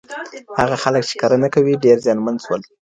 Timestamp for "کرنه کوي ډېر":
1.21-1.97